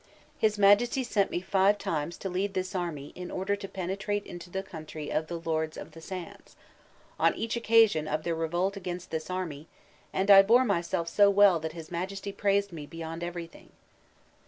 [0.39, 4.49] "His Majesty sent me five times to lead this army in order to penetrate into
[4.49, 6.55] the country of the Lords of the Sands,
[7.19, 9.67] on each occasion of their revolt against this army,
[10.11, 13.73] and I bore myself so well that his Majesty praised me beyond everything."